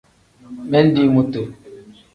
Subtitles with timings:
[0.69, 1.43] Mindi mutu.